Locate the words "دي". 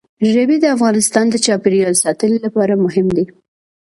3.17-3.25